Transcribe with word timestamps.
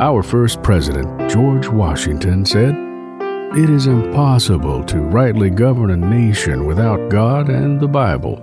Our 0.00 0.22
first 0.22 0.62
president, 0.62 1.30
George 1.30 1.68
Washington, 1.68 2.46
said, 2.46 2.74
It 3.54 3.68
is 3.68 3.86
impossible 3.86 4.82
to 4.84 4.96
rightly 4.96 5.50
govern 5.50 5.90
a 5.90 5.96
nation 5.98 6.64
without 6.64 7.10
God 7.10 7.50
and 7.50 7.78
the 7.78 7.86
Bible. 7.86 8.42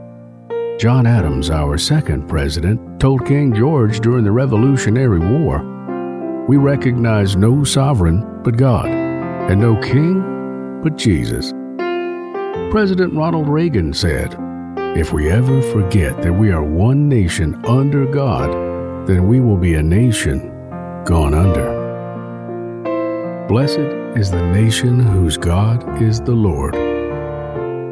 John 0.80 1.08
Adams, 1.08 1.50
our 1.50 1.80
second 1.80 2.28
president, 2.28 3.00
told 3.00 3.26
King 3.26 3.56
George 3.56 4.02
during 4.02 4.24
the 4.24 4.32
Revolutionary 4.32 5.18
War, 5.18 6.46
We 6.48 6.58
recognize 6.58 7.36
no 7.36 7.64
sovereign 7.64 8.44
but 8.44 8.56
God, 8.56 8.86
and 8.86 9.60
no 9.60 9.82
king 9.82 10.82
but 10.84 10.96
Jesus. 10.96 11.54
President 12.70 13.16
Ronald 13.16 13.50
Reagan 13.50 13.94
said, 13.94 14.36
If 14.96 15.12
we 15.12 15.32
ever 15.32 15.64
forget 15.74 16.22
that 16.22 16.34
we 16.34 16.52
are 16.52 16.62
one 16.62 17.10
nation 17.10 17.60
under 17.66 18.06
God, 18.06 19.08
then 19.08 19.28
we 19.28 19.40
will 19.40 19.58
be 19.58 19.74
a 19.74 19.82
nation 19.82 20.54
gone 21.08 21.34
under. 21.34 21.88
Blessed 23.48 23.80
is 24.20 24.30
the 24.30 24.46
nation 24.52 25.00
whose 25.00 25.38
God 25.38 26.02
is 26.02 26.20
the 26.20 26.34
Lord. 26.34 26.76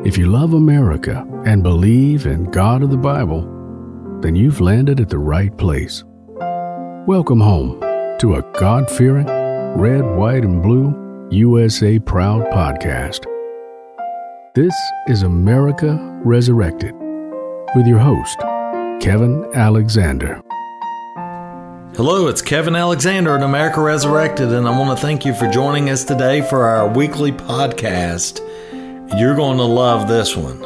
If 0.06 0.18
you 0.18 0.26
love 0.28 0.54
America 0.54 1.26
and 1.46 1.64
believe 1.64 2.26
in 2.26 2.52
God 2.52 2.84
of 2.84 2.90
the 2.90 2.98
Bible, 2.98 3.44
then 4.20 4.36
you've 4.36 4.60
landed 4.60 5.00
at 5.00 5.08
the 5.08 5.18
right 5.18 5.56
place. 5.58 6.04
Welcome 7.08 7.40
home 7.40 7.80
to 8.20 8.36
a 8.36 8.42
God 8.60 8.92
fearing, 8.92 9.28
red, 9.78 10.04
white, 10.18 10.44
and 10.44 10.62
blue 10.62 10.94
USA 11.32 11.98
Proud 12.00 12.44
podcast. 12.48 13.24
This 14.56 14.76
is 15.08 15.24
America 15.24 15.98
Resurrected 16.26 16.94
with 17.78 17.88
your 17.88 18.00
host, 18.00 18.38
Kevin 19.02 19.50
Alexander. 19.54 20.42
Hello, 21.96 22.28
it's 22.28 22.42
Kevin 22.42 22.76
Alexander 22.76 23.38
at 23.38 23.42
America 23.42 23.80
Resurrected, 23.80 24.52
and 24.52 24.68
I 24.68 24.78
want 24.78 25.00
to 25.00 25.02
thank 25.02 25.24
you 25.24 25.34
for 25.34 25.48
joining 25.48 25.90
us 25.90 26.04
today 26.04 26.42
for 26.42 26.66
our 26.66 26.90
weekly 26.90 27.32
podcast. 27.32 28.42
You're 29.18 29.34
going 29.34 29.56
to 29.60 29.64
love 29.64 30.10
this 30.10 30.36
one. 30.36 30.62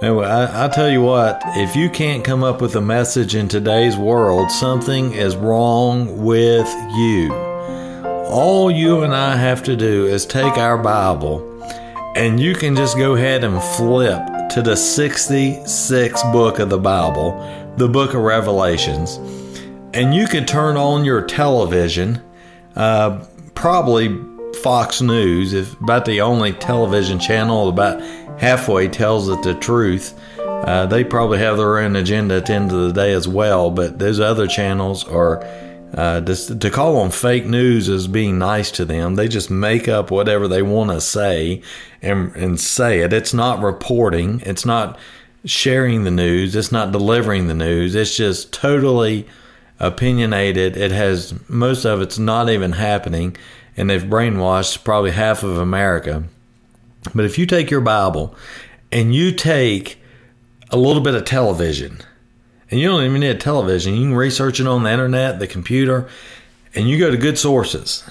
Anyway, 0.00 0.24
I, 0.24 0.66
I, 0.66 0.68
tell 0.68 0.88
you 0.88 1.02
what, 1.02 1.42
if 1.56 1.74
you 1.74 1.90
can't 1.90 2.24
come 2.24 2.44
up 2.44 2.60
with 2.60 2.76
a 2.76 2.80
message 2.80 3.34
in 3.34 3.48
today's 3.48 3.96
world, 3.96 4.52
something 4.52 5.14
is 5.14 5.34
wrong 5.34 6.22
with 6.22 6.72
you. 6.94 7.34
All 8.28 8.70
you 8.70 9.02
and 9.02 9.16
I 9.16 9.34
have 9.34 9.64
to 9.64 9.74
do 9.74 10.06
is 10.06 10.24
take 10.24 10.58
our 10.58 10.78
Bible, 10.78 11.42
and 12.14 12.38
you 12.38 12.54
can 12.54 12.76
just 12.76 12.96
go 12.96 13.16
ahead 13.16 13.42
and 13.42 13.60
flip 13.60 14.24
to 14.50 14.62
the 14.62 14.74
66th 14.76 16.32
book 16.32 16.60
of 16.60 16.70
the 16.70 16.78
Bible, 16.78 17.32
the 17.78 17.88
book 17.88 18.14
of 18.14 18.20
Revelations 18.20 19.18
and 19.96 20.14
you 20.14 20.26
can 20.26 20.44
turn 20.44 20.76
on 20.76 21.06
your 21.06 21.22
television, 21.22 22.22
uh, 22.76 23.24
probably 23.54 24.14
Fox 24.62 25.00
News, 25.00 25.54
if 25.54 25.80
about 25.80 26.04
the 26.04 26.20
only 26.20 26.52
television 26.52 27.18
channel 27.18 27.70
about 27.70 28.02
halfway 28.38 28.88
tells 28.88 29.30
it 29.30 29.42
the 29.42 29.54
truth. 29.54 30.12
Uh, 30.38 30.84
they 30.84 31.02
probably 31.02 31.38
have 31.38 31.56
their 31.56 31.78
own 31.78 31.96
agenda 31.96 32.36
at 32.36 32.46
the 32.46 32.52
end 32.52 32.72
of 32.72 32.80
the 32.82 32.92
day 32.92 33.12
as 33.12 33.26
well, 33.26 33.70
but 33.70 33.98
those 33.98 34.20
other 34.20 34.46
channels 34.46 35.04
are. 35.08 35.42
Uh, 35.94 36.20
to, 36.20 36.58
to 36.58 36.68
call 36.68 37.00
them 37.00 37.10
fake 37.10 37.46
news 37.46 37.88
is 37.88 38.06
being 38.06 38.38
nice 38.38 38.70
to 38.72 38.84
them. 38.84 39.14
They 39.14 39.28
just 39.28 39.50
make 39.50 39.88
up 39.88 40.10
whatever 40.10 40.46
they 40.46 40.60
want 40.60 40.90
to 40.90 41.00
say 41.00 41.62
and, 42.02 42.34
and 42.36 42.60
say 42.60 42.98
it. 42.98 43.14
It's 43.14 43.32
not 43.32 43.62
reporting. 43.62 44.42
It's 44.44 44.66
not 44.66 44.98
sharing 45.46 46.04
the 46.04 46.10
news. 46.10 46.54
It's 46.54 46.72
not 46.72 46.92
delivering 46.92 47.46
the 47.46 47.54
news. 47.54 47.94
It's 47.94 48.14
just 48.14 48.52
totally 48.52 49.26
opinionated. 49.78 50.76
It 50.76 50.90
has 50.90 51.34
most 51.48 51.84
of 51.84 52.00
it's 52.00 52.18
not 52.18 52.48
even 52.48 52.72
happening, 52.72 53.36
and 53.76 53.90
they've 53.90 54.02
brainwashed 54.02 54.84
probably 54.84 55.12
half 55.12 55.42
of 55.42 55.58
America. 55.58 56.24
But 57.14 57.24
if 57.24 57.38
you 57.38 57.46
take 57.46 57.70
your 57.70 57.80
Bible 57.80 58.34
and 58.90 59.14
you 59.14 59.32
take 59.32 59.98
a 60.70 60.76
little 60.76 61.02
bit 61.02 61.14
of 61.14 61.24
television, 61.24 62.00
and 62.70 62.80
you 62.80 62.88
don't 62.88 63.04
even 63.04 63.20
need 63.20 63.28
a 63.28 63.34
television, 63.34 63.94
you 63.94 64.08
can 64.08 64.14
research 64.14 64.58
it 64.58 64.66
on 64.66 64.82
the 64.82 64.90
internet, 64.90 65.38
the 65.38 65.46
computer, 65.46 66.08
and 66.74 66.88
you 66.88 66.98
go 66.98 67.10
to 67.10 67.16
good 67.16 67.38
sources. 67.38 68.02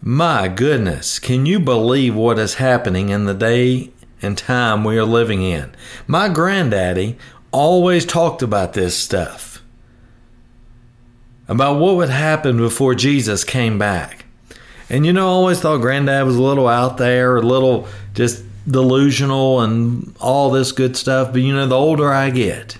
My 0.00 0.48
goodness, 0.48 1.18
can 1.18 1.46
you 1.46 1.58
believe 1.58 2.14
what 2.14 2.38
is 2.38 2.54
happening 2.54 3.08
in 3.08 3.24
the 3.24 3.34
day 3.34 3.90
and 4.22 4.36
time 4.36 4.84
we 4.84 4.98
are 4.98 5.04
living 5.04 5.42
in? 5.42 5.74
My 6.06 6.28
granddaddy 6.28 7.18
always 7.50 8.04
talked 8.04 8.42
about 8.42 8.74
this 8.74 8.96
stuff 8.96 9.53
about 11.48 11.78
what 11.78 11.96
would 11.96 12.10
happen 12.10 12.56
before 12.56 12.94
Jesus 12.94 13.44
came 13.44 13.78
back. 13.78 14.24
And 14.88 15.06
you 15.06 15.12
know, 15.12 15.26
I 15.26 15.30
always 15.30 15.60
thought 15.60 15.78
Granddad 15.78 16.26
was 16.26 16.36
a 16.36 16.42
little 16.42 16.68
out 16.68 16.98
there, 16.98 17.36
a 17.36 17.42
little 17.42 17.88
just 18.14 18.44
delusional 18.66 19.60
and 19.60 20.14
all 20.20 20.50
this 20.50 20.72
good 20.72 20.96
stuff. 20.96 21.32
But 21.32 21.42
you 21.42 21.54
know, 21.54 21.66
the 21.66 21.76
older 21.76 22.12
I 22.12 22.30
get, 22.30 22.78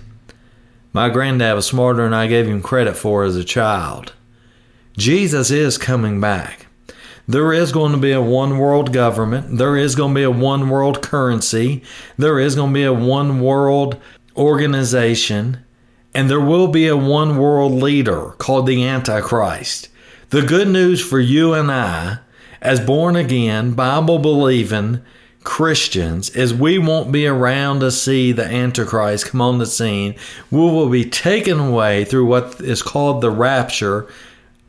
my 0.93 1.09
granddad 1.09 1.55
was 1.55 1.65
smarter 1.65 2.03
than 2.03 2.13
I 2.13 2.27
gave 2.27 2.47
him 2.47 2.61
credit 2.61 2.95
for 2.95 3.23
as 3.23 3.35
a 3.35 3.43
child. 3.43 4.13
Jesus 4.97 5.51
is 5.51 5.77
coming 5.77 6.21
back. 6.21 6.67
There 7.27 7.51
is 7.51 7.71
going 7.71 7.91
to 7.91 7.97
be 7.97 8.11
a 8.11 8.21
one 8.21 8.59
world 8.59 8.93
government. 8.93 9.57
There 9.57 9.75
is 9.75 9.95
going 9.95 10.13
to 10.13 10.19
be 10.19 10.23
a 10.23 10.31
one 10.31 10.69
world 10.69 11.01
currency. 11.01 11.83
There 12.17 12.39
is 12.39 12.55
going 12.55 12.69
to 12.69 12.73
be 12.73 12.83
a 12.83 12.93
one 12.93 13.41
world 13.41 13.99
organization 14.37 15.64
and 16.15 16.29
there 16.29 16.39
will 16.39 16.69
be 16.69 16.87
a 16.87 16.95
one 16.95 17.37
world 17.37 17.73
leader 17.73 18.31
called 18.37 18.65
the 18.65 18.85
Antichrist. 18.85 19.89
The 20.29 20.41
good 20.41 20.69
news 20.69 21.05
for 21.05 21.19
you 21.19 21.53
and 21.53 21.69
I, 21.69 22.19
as 22.61 22.79
born 22.79 23.17
again, 23.17 23.73
Bible 23.73 24.17
believing 24.19 25.01
Christians, 25.43 26.29
is 26.29 26.53
we 26.53 26.79
won't 26.79 27.11
be 27.11 27.27
around 27.27 27.81
to 27.81 27.91
see 27.91 28.31
the 28.31 28.45
Antichrist 28.45 29.27
come 29.27 29.41
on 29.41 29.57
the 29.59 29.65
scene. 29.65 30.15
We 30.49 30.59
will 30.59 30.89
be 30.89 31.03
taken 31.03 31.59
away 31.59 32.05
through 32.05 32.25
what 32.27 32.61
is 32.61 32.81
called 32.81 33.19
the 33.19 33.29
rapture 33.29 34.07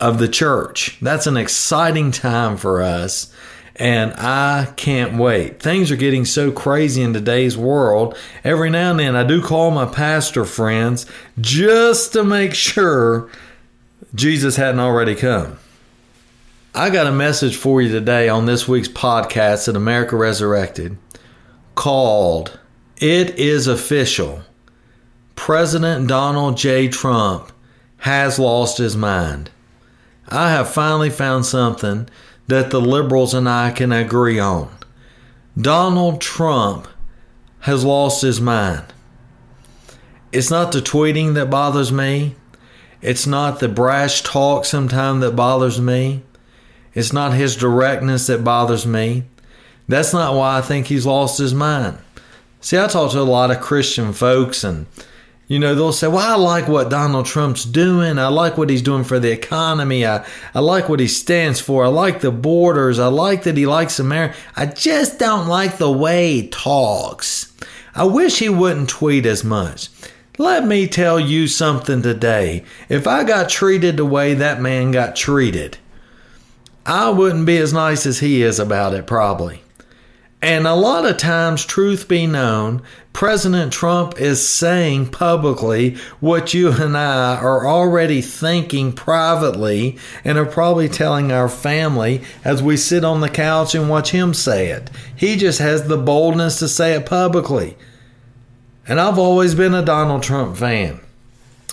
of 0.01 0.19
the 0.19 0.29
church. 0.29 0.99
That's 1.01 1.29
an 1.29 1.37
exciting 1.37 2.11
time 2.11 2.57
for 2.57 2.83
us 2.83 3.33
and 3.79 4.15
I 4.15 4.73
can't 4.77 5.19
wait. 5.19 5.63
Things 5.63 5.91
are 5.91 5.97
getting 5.97 6.25
so 6.25 6.51
crazy 6.51 7.03
in 7.03 7.13
today's 7.13 7.57
world. 7.57 8.17
Every 8.43 8.71
now 8.71 8.91
and 8.91 9.01
then 9.01 9.15
I 9.15 9.23
do 9.23 9.43
call 9.43 9.71
my 9.71 9.85
pastor 9.85 10.47
friends 10.47 11.05
just 11.41 12.15
to 12.15 12.25
make 12.25 12.55
sure 12.55 13.31
Jesus 14.15 14.57
hadn't 14.57 14.81
already 14.81 15.15
come. 15.15 15.59
I 16.75 16.89
got 16.91 17.07
a 17.07 17.13
message 17.13 17.57
for 17.57 17.83
you 17.83 17.91
today 17.91 18.29
on 18.29 18.47
this 18.47 18.67
week's 18.67 18.89
podcast 18.89 19.69
at 19.69 19.77
America 19.77 20.17
Resurrected 20.17 20.97
called 21.75 22.59
It 22.97 23.39
is 23.39 23.67
Official. 23.67 24.43
President 25.35 26.09
Donald 26.09 26.57
J. 26.57 26.89
Trump 26.89 27.53
has 27.99 28.39
lost 28.39 28.79
his 28.79 28.97
mind. 28.97 29.51
I 30.29 30.51
have 30.51 30.71
finally 30.71 31.11
found 31.11 31.45
something 31.45 32.09
that 32.49 32.71
the 32.71 32.81
liberals 32.81 33.35
and 33.35 33.49
I 33.49 33.71
can 33.71 33.93
agree 33.93 34.39
on. 34.39 34.71
Donald 35.59 36.21
Trump 36.21 36.87
has 37.61 37.85
lost 37.85 38.23
his 38.23 38.41
mind. 38.41 38.85
It's 40.33 40.51
not 40.51 40.73
the 40.73 40.81
tweeting 40.81 41.35
that 41.35 41.51
bothers 41.51 41.91
me. 41.91 42.37
It's 43.01 43.27
not 43.27 43.61
the 43.61 43.69
brash 43.69 44.23
talk 44.23 44.65
sometimes 44.65 45.21
that 45.23 45.37
bothers 45.37 45.81
me. 45.81 46.23
It's 46.95 47.13
not 47.13 47.35
his 47.35 47.57
directness 47.57 48.27
that 48.27 48.45
bothers 48.45 48.87
me. 48.87 49.25
That's 49.89 50.13
not 50.13 50.35
why 50.35 50.59
I 50.59 50.61
think 50.61 50.87
he's 50.87 51.07
lost 51.07 51.39
his 51.39 51.55
mind. 51.55 51.99
See, 52.61 52.79
I 52.79 52.87
talk 52.87 53.13
to 53.13 53.21
a 53.21 53.23
lot 53.23 53.51
of 53.51 53.61
Christian 53.61 54.13
folks 54.13 54.65
and 54.65 54.87
you 55.49 55.61
know, 55.61 55.75
they'll 55.75 55.93
say, 55.93 56.09
Well, 56.09 56.19
I 56.19 56.35
like 56.35 56.67
what 56.67 56.91
Donald 56.91 57.27
Trump's 57.27 57.65
doing. 57.65 58.19
I 58.19 58.29
like 58.29 58.59
what 58.59 58.71
he's 58.71 58.83
doing 58.83 59.05
for 59.05 59.21
the 59.21 59.31
economy. 59.31 60.05
I, 60.05 60.27
I 60.55 60.61
like 60.61 60.89
what 60.89 61.01
he 61.01 61.07
stands 61.07 61.61
for. 61.61 61.85
I 61.85 61.89
like 61.89 62.21
the 62.21 62.33
borders. 62.33 62.99
I 62.99 63.07
like 63.07 63.45
that 63.45 63.57
he 63.57 63.67
likes 63.67 63.99
America. 63.99 64.37
I 64.57 64.67
just 64.67 65.19
don't 65.19 65.47
like 65.47 65.79
the 65.79 65.91
way 65.91 66.33
he 66.33 66.49
talks. 66.49 67.53
I 67.95 68.05
wish 68.05 68.41
he 68.41 68.49
wouldn't 68.49 68.89
tweet 68.89 69.25
as 69.25 69.45
much. 69.45 69.89
Let 70.39 70.67
me 70.67 70.87
tell 70.87 71.19
you 71.19 71.47
something 71.47 72.03
today. 72.03 72.65
If 72.89 73.07
I 73.07 73.25
got 73.25 73.49
treated 73.49 73.97
the 73.97 74.05
way 74.05 74.35
that 74.35 74.61
man 74.61 74.91
got 74.91 75.17
treated, 75.17 75.79
I 76.85 77.09
wouldn't 77.09 77.47
be 77.47 77.57
as 77.57 77.73
nice 77.73 78.05
as 78.05 78.19
he 78.19 78.43
is 78.43 78.59
about 78.59 78.93
it, 78.95 79.07
probably. 79.07 79.63
And 80.43 80.67
a 80.67 80.75
lot 80.75 81.07
of 81.07 81.17
times, 81.17 81.65
truth 81.65 82.09
be 82.09 82.27
known, 82.27 82.83
President 83.15 83.73
Trump 83.73 84.21
is 84.21 84.47
saying 84.47 85.09
publicly 85.09 85.97
what 86.21 86.53
you 86.53 86.71
and 86.71 86.95
I 86.97 87.37
are 87.37 87.67
already 87.67 88.21
thinking 88.21 88.93
privately 88.93 89.97
and 90.25 90.37
are 90.37 90.45
probably 90.45 90.89
telling 90.91 91.33
our 91.33 91.49
family 91.49 92.23
as 92.45 92.63
we 92.63 92.77
sit 92.77 93.03
on 93.03 93.23
the 93.23 93.31
couch 93.31 93.75
and 93.75 93.89
watch 93.89 94.11
him 94.11 94.35
say 94.35 94.69
it. 94.69 94.91
He 95.17 95.37
just 95.37 95.59
has 95.59 95.89
the 95.89 95.97
boldness 95.97 96.59
to 96.59 96.69
say 96.69 96.93
it 96.93 97.07
publicly. 97.07 97.77
And 98.87 99.01
I've 99.01 99.19
always 99.19 99.55
been 99.55 99.75
a 99.75 99.85
Donald 99.85 100.23
Trump 100.23 100.57
fan. 100.57 101.01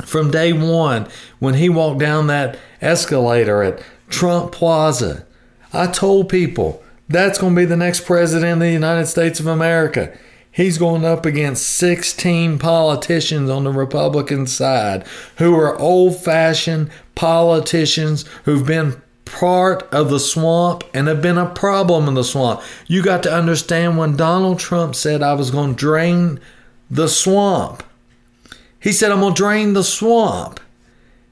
from 0.06 0.32
day 0.32 0.54
one 0.54 1.08
when 1.40 1.54
he 1.56 1.70
walked 1.70 2.00
down 2.00 2.28
that 2.28 2.58
escalator 2.82 3.64
at 3.64 3.82
Trump 4.10 4.52
Plaza. 4.52 5.26
I 5.72 5.88
told 5.88 6.30
people 6.30 6.83
that's 7.14 7.38
going 7.38 7.56
to 7.56 7.62
be 7.62 7.66
the 7.66 7.78
next 7.78 8.06
president 8.06 8.54
of 8.54 8.60
the 8.60 8.72
United 8.72 9.06
States 9.06 9.40
of 9.40 9.48
America. 9.48 10.18
He's 10.52 10.78
going 10.78 11.04
up 11.04 11.26
against 11.26 11.68
16 11.68 12.60
politicians 12.60 13.50
on 13.50 13.64
the 13.64 13.72
Republican 13.72 14.46
side 14.46 15.06
who 15.38 15.56
are 15.56 15.78
old 15.80 16.18
fashioned 16.18 16.92
politicians 17.16 18.26
who've 18.46 18.66
been 18.66 19.02
part 19.26 19.82
of 19.92 20.12
the 20.12 20.20
swamp 20.20 20.84
and 20.94 21.08
have 21.08 21.22
been 21.22 21.40
a 21.40 21.50
problem 21.50 22.08
in 22.08 22.14
the 22.14 22.24
swamp. 22.24 22.62
You 22.88 23.02
got 23.02 23.24
to 23.24 23.34
understand 23.34 23.98
when 23.98 24.16
Donald 24.16 24.60
Trump 24.60 24.94
said 24.94 25.24
I 25.24 25.34
was 25.34 25.50
going 25.50 25.76
to 25.76 25.80
drain 25.80 26.40
the 26.90 27.08
swamp, 27.08 27.84
he 28.80 28.92
said, 28.92 29.12
I'm 29.12 29.22
going 29.22 29.34
to 29.34 29.42
drain 29.42 29.74
the 29.74 29.84
swamp. 29.84 30.60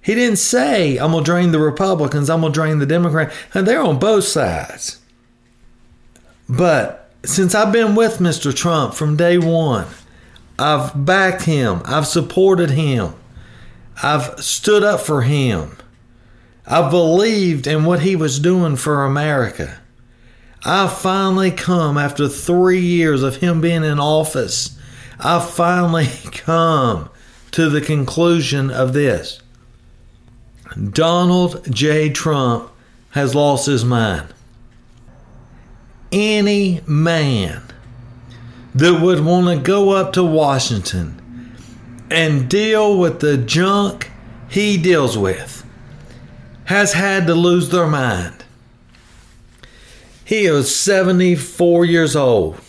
He 0.01 0.15
didn't 0.15 0.37
say, 0.37 0.97
I'm 0.97 1.11
going 1.11 1.23
to 1.23 1.29
drain 1.29 1.51
the 1.51 1.59
Republicans, 1.59 2.29
I'm 2.29 2.41
going 2.41 2.53
to 2.53 2.59
drain 2.59 2.79
the 2.79 2.85
Democrats. 2.85 3.35
And 3.53 3.67
they're 3.67 3.83
on 3.83 3.99
both 3.99 4.23
sides. 4.23 5.00
But 6.51 7.09
since 7.23 7.55
I've 7.55 7.71
been 7.71 7.95
with 7.95 8.17
Mr. 8.17 8.53
Trump 8.53 8.93
from 8.93 9.15
day 9.15 9.37
one, 9.37 9.87
I've 10.59 11.05
backed 11.05 11.43
him, 11.43 11.81
I've 11.85 12.05
supported 12.05 12.71
him, 12.71 13.13
I've 14.03 14.37
stood 14.43 14.83
up 14.83 14.99
for 14.99 15.21
him, 15.21 15.77
I've 16.67 16.91
believed 16.91 17.67
in 17.67 17.85
what 17.85 18.01
he 18.01 18.17
was 18.17 18.37
doing 18.37 18.75
for 18.75 19.05
America. 19.05 19.79
I've 20.65 20.91
finally 20.91 21.51
come 21.51 21.97
after 21.97 22.27
three 22.27 22.81
years 22.81 23.23
of 23.23 23.37
him 23.37 23.61
being 23.61 23.85
in 23.85 23.97
office. 23.97 24.77
I've 25.21 25.49
finally 25.49 26.09
come 26.33 27.09
to 27.51 27.69
the 27.69 27.81
conclusion 27.81 28.69
of 28.69 28.91
this 28.91 29.41
Donald 30.91 31.65
J. 31.73 32.09
Trump 32.09 32.69
has 33.11 33.33
lost 33.35 33.67
his 33.67 33.85
mind. 33.85 34.33
Any 36.11 36.81
man 36.85 37.63
that 38.75 39.01
would 39.01 39.23
want 39.23 39.47
to 39.47 39.63
go 39.63 39.91
up 39.91 40.13
to 40.13 40.23
Washington 40.23 41.55
and 42.09 42.49
deal 42.49 42.97
with 42.97 43.19
the 43.19 43.37
junk 43.37 44.11
he 44.49 44.77
deals 44.77 45.17
with 45.17 45.65
has 46.65 46.93
had 46.93 47.27
to 47.27 47.33
lose 47.33 47.69
their 47.69 47.87
mind. 47.87 48.43
He 50.25 50.45
is 50.45 50.73
74 50.75 51.85
years 51.85 52.15
old 52.15 52.59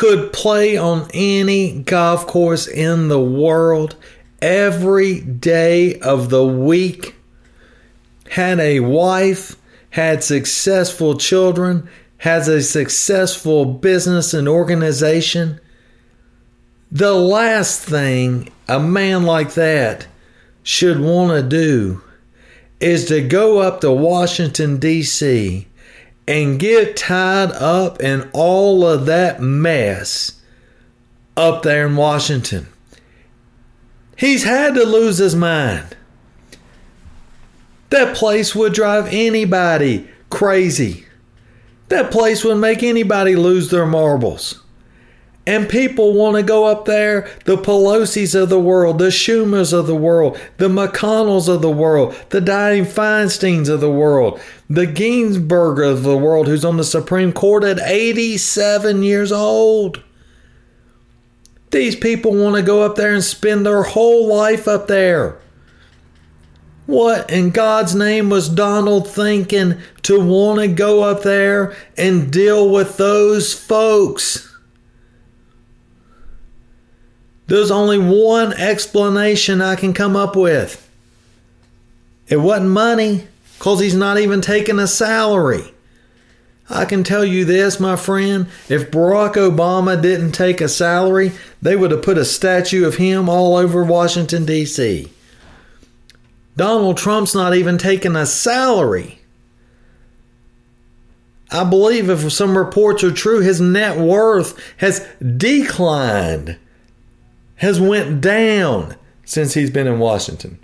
could 0.00 0.32
play 0.32 0.78
on 0.78 1.06
any 1.12 1.78
golf 1.80 2.26
course 2.26 2.66
in 2.66 3.08
the 3.08 3.20
world 3.20 3.94
every 4.40 5.20
day 5.20 5.98
of 6.00 6.30
the 6.30 6.42
week, 6.42 7.16
had 8.30 8.58
a 8.58 8.80
wife, 8.80 9.56
had 9.90 10.22
successful 10.24 11.16
children, 11.16 11.88
has 12.18 12.48
a 12.48 12.62
successful 12.62 13.64
business 13.64 14.34
and 14.34 14.48
organization. 14.48 15.60
The 16.90 17.14
last 17.14 17.80
thing 17.80 18.52
a 18.68 18.80
man 18.80 19.24
like 19.24 19.54
that 19.54 20.06
should 20.62 21.00
want 21.00 21.30
to 21.32 21.42
do 21.42 22.02
is 22.80 23.06
to 23.06 23.20
go 23.20 23.58
up 23.58 23.80
to 23.80 23.92
Washington, 23.92 24.78
D.C 24.78 25.66
and 26.30 26.60
get 26.60 26.96
tied 26.96 27.50
up 27.50 28.00
in 28.00 28.30
all 28.32 28.86
of 28.86 29.06
that 29.06 29.40
mess 29.40 30.40
up 31.36 31.64
there 31.64 31.88
in 31.88 31.96
Washington. 31.96 32.68
He's 34.16 34.44
had 34.44 34.74
to 34.74 34.84
lose 34.84 35.18
his 35.18 35.34
mind. 35.34 35.96
That 37.90 38.16
place 38.16 38.54
would 38.54 38.72
drive 38.72 39.08
anybody 39.10 40.08
crazy. 40.30 41.06
That 41.88 42.10
place 42.10 42.44
would 42.44 42.56
make 42.56 42.82
anybody 42.82 43.36
lose 43.36 43.70
their 43.70 43.86
marbles. 43.86 44.62
And 45.46 45.68
people 45.68 46.12
want 46.12 46.36
to 46.36 46.42
go 46.42 46.66
up 46.66 46.84
there, 46.84 47.28
the 47.44 47.56
Pelosi's 47.56 48.34
of 48.36 48.50
the 48.50 48.60
world, 48.60 48.98
the 48.98 49.08
Schumers 49.08 49.72
of 49.72 49.88
the 49.88 49.96
world, 49.96 50.38
the 50.58 50.68
McConnells 50.68 51.48
of 51.48 51.62
the 51.62 51.70
world, 51.70 52.14
the 52.28 52.40
Dianne 52.40 52.86
Feinsteins 52.86 53.68
of 53.68 53.80
the 53.80 53.90
world, 53.90 54.40
the 54.68 54.86
Ginsburg 54.86 55.80
of 55.80 56.04
the 56.04 56.16
world, 56.16 56.46
who's 56.46 56.64
on 56.64 56.76
the 56.76 56.84
Supreme 56.84 57.32
Court 57.32 57.64
at 57.64 57.80
87 57.80 59.02
years 59.02 59.32
old. 59.32 60.00
These 61.70 61.96
people 61.96 62.34
want 62.34 62.54
to 62.56 62.62
go 62.62 62.82
up 62.82 62.94
there 62.94 63.14
and 63.14 63.24
spend 63.24 63.66
their 63.66 63.82
whole 63.82 64.28
life 64.28 64.68
up 64.68 64.86
there. 64.86 65.40
What 66.90 67.30
in 67.30 67.50
God's 67.50 67.94
name 67.94 68.30
was 68.30 68.48
Donald 68.48 69.08
thinking 69.08 69.80
to 70.02 70.20
want 70.20 70.58
to 70.58 70.66
go 70.66 71.04
up 71.04 71.22
there 71.22 71.72
and 71.96 72.32
deal 72.32 72.68
with 72.68 72.96
those 72.96 73.54
folks? 73.54 74.52
There's 77.46 77.70
only 77.70 77.96
one 77.96 78.52
explanation 78.54 79.62
I 79.62 79.76
can 79.76 79.92
come 79.92 80.16
up 80.16 80.34
with. 80.34 80.90
It 82.26 82.38
wasn't 82.38 82.70
money, 82.70 83.28
because 83.56 83.78
he's 83.78 83.94
not 83.94 84.18
even 84.18 84.40
taking 84.40 84.80
a 84.80 84.88
salary. 84.88 85.72
I 86.68 86.86
can 86.86 87.04
tell 87.04 87.24
you 87.24 87.44
this, 87.44 87.78
my 87.78 87.94
friend 87.94 88.48
if 88.68 88.90
Barack 88.90 89.34
Obama 89.34 90.02
didn't 90.02 90.32
take 90.32 90.60
a 90.60 90.68
salary, 90.68 91.30
they 91.62 91.76
would 91.76 91.92
have 91.92 92.02
put 92.02 92.18
a 92.18 92.24
statue 92.24 92.84
of 92.84 92.96
him 92.96 93.28
all 93.28 93.54
over 93.54 93.84
Washington, 93.84 94.44
D.C. 94.44 95.12
Donald 96.56 96.96
Trump's 96.96 97.34
not 97.34 97.54
even 97.54 97.78
taking 97.78 98.16
a 98.16 98.26
salary. 98.26 99.20
I 101.50 101.64
believe 101.64 102.08
if 102.08 102.32
some 102.32 102.56
reports 102.56 103.02
are 103.02 103.12
true, 103.12 103.40
his 103.40 103.60
net 103.60 103.98
worth 103.98 104.58
has 104.78 105.06
declined 105.36 106.58
has 107.56 107.80
went 107.80 108.20
down 108.20 108.96
since 109.24 109.54
he's 109.54 109.70
been 109.70 109.86
in 109.86 109.98
Washington. 109.98 110.58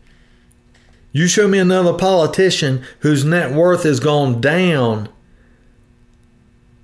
You 1.12 1.26
show 1.26 1.48
me 1.48 1.58
another 1.58 1.92
politician 1.92 2.84
whose 3.00 3.24
net 3.24 3.52
worth 3.52 3.82
has 3.82 4.00
gone 4.00 4.40
down 4.40 5.08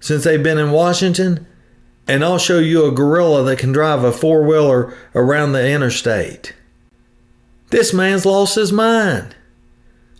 since 0.00 0.24
they've 0.24 0.42
been 0.42 0.58
in 0.58 0.70
Washington, 0.70 1.46
and 2.08 2.24
I'll 2.24 2.38
show 2.38 2.58
you 2.58 2.84
a 2.86 2.92
gorilla 2.92 3.44
that 3.44 3.58
can 3.58 3.72
drive 3.72 4.04
a 4.04 4.12
four 4.12 4.42
wheeler 4.42 4.94
around 5.14 5.52
the 5.52 5.66
interstate. 5.66 6.54
This 7.72 7.92
man's 7.92 8.24
lost 8.24 8.54
his 8.54 8.70
mind. 8.70 9.34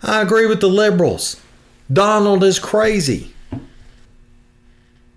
I 0.02 0.20
agree 0.20 0.46
with 0.46 0.60
the 0.60 0.68
liberals. 0.68 1.40
Donald 1.92 2.42
is 2.42 2.58
crazy. 2.58 3.32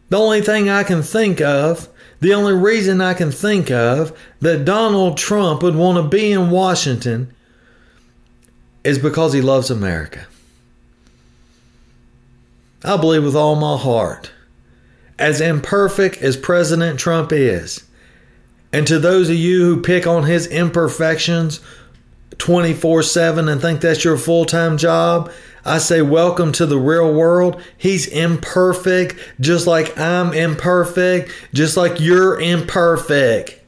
The 0.10 0.18
only 0.18 0.42
thing 0.42 0.70
I 0.70 0.84
can 0.84 1.02
think 1.02 1.42
of 1.42 1.90
the 2.20 2.34
only 2.34 2.54
reason 2.54 3.02
I 3.02 3.14
can 3.14 3.32
think 3.32 3.70
of 3.70 4.18
that 4.40 4.66
Donald 4.66 5.18
Trump 5.18 5.62
would 5.62 5.76
want 5.76 5.98
to 5.98 6.18
be 6.18 6.32
in 6.32 6.50
Washington 6.50 7.32
is 8.84 8.98
because 8.98 9.34
he 9.34 9.42
loves 9.42 9.70
America. 9.70 10.26
I 12.84 12.98
believe 12.98 13.24
with 13.24 13.36
all 13.36 13.56
my 13.56 13.78
heart, 13.78 14.32
as 15.20 15.42
imperfect 15.42 16.18
as 16.22 16.38
President 16.38 17.00
Trump 17.00 17.32
is, 17.32 17.84
and 18.72 18.88
to 18.88 18.98
those 18.98 19.30
of 19.30 19.36
you 19.36 19.64
who 19.64 19.82
pick 19.82 20.08
on 20.08 20.24
his 20.24 20.48
imperfections 20.48 21.60
24 22.38 23.04
7 23.04 23.50
and 23.50 23.62
think 23.62 23.82
that's 23.82 24.04
your 24.04 24.18
full 24.18 24.46
time 24.46 24.78
job, 24.78 25.32
I 25.64 25.80
say, 25.80 26.02
welcome 26.02 26.52
to 26.54 26.66
the 26.66 26.78
real 26.78 27.14
world. 27.14 27.62
He's 27.78 28.08
imperfect, 28.08 29.16
just 29.40 29.66
like 29.66 29.98
I'm 29.98 30.34
imperfect, 30.34 31.32
just 31.54 31.76
like 31.76 32.00
you're 32.00 32.40
imperfect. 32.40 33.62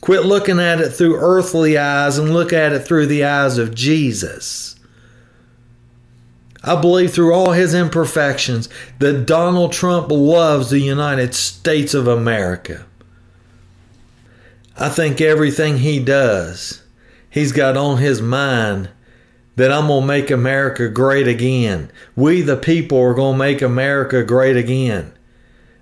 Quit 0.00 0.24
looking 0.24 0.58
at 0.58 0.80
it 0.80 0.90
through 0.90 1.16
earthly 1.16 1.78
eyes 1.78 2.18
and 2.18 2.32
look 2.32 2.52
at 2.52 2.72
it 2.72 2.80
through 2.80 3.06
the 3.06 3.24
eyes 3.24 3.58
of 3.58 3.74
Jesus. 3.74 4.76
I 6.64 6.80
believe 6.80 7.12
through 7.12 7.34
all 7.34 7.52
his 7.52 7.74
imperfections 7.74 8.68
that 8.98 9.26
Donald 9.26 9.72
Trump 9.72 10.10
loves 10.10 10.70
the 10.70 10.78
United 10.78 11.34
States 11.34 11.92
of 11.92 12.06
America. 12.06 12.86
I 14.76 14.88
think 14.88 15.20
everything 15.20 15.78
he 15.78 16.02
does, 16.02 16.81
he's 17.32 17.50
got 17.50 17.76
on 17.76 17.96
his 17.96 18.22
mind 18.22 18.90
that 19.56 19.72
I'm 19.72 19.88
going 19.88 20.02
to 20.02 20.06
make 20.06 20.30
America 20.30 20.88
great 20.88 21.26
again. 21.26 21.90
We, 22.14 22.42
the 22.42 22.56
people, 22.56 23.00
are 23.00 23.14
going 23.14 23.34
to 23.34 23.38
make 23.38 23.62
America 23.62 24.22
great 24.22 24.56
again. 24.56 25.12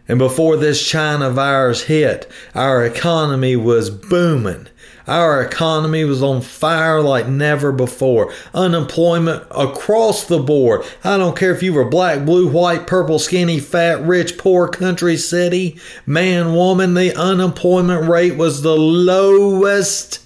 And 0.08 0.18
before 0.18 0.56
this 0.56 0.84
China 0.84 1.30
virus 1.30 1.82
hit, 1.82 2.30
our 2.54 2.84
economy 2.84 3.56
was 3.56 3.90
booming. 3.90 4.68
Our 5.06 5.42
economy 5.42 6.04
was 6.04 6.22
on 6.22 6.40
fire 6.40 7.00
like 7.00 7.26
never 7.26 7.72
before. 7.72 8.32
Unemployment 8.54 9.44
across 9.50 10.24
the 10.24 10.38
board. 10.38 10.82
I 11.02 11.16
don't 11.16 11.36
care 11.36 11.52
if 11.52 11.62
you 11.62 11.72
were 11.72 11.84
black, 11.84 12.24
blue, 12.24 12.48
white, 12.48 12.86
purple, 12.86 13.18
skinny, 13.18 13.58
fat, 13.58 14.00
rich, 14.02 14.38
poor, 14.38 14.68
country, 14.68 15.16
city, 15.16 15.80
man, 16.06 16.54
woman, 16.54 16.94
the 16.94 17.14
unemployment 17.16 18.08
rate 18.08 18.36
was 18.36 18.62
the 18.62 18.76
lowest 18.76 20.20